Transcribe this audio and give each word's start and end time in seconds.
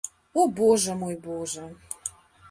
О, 0.33 0.41
божа 0.59 0.95
мой, 1.01 1.15
божа! 1.25 1.65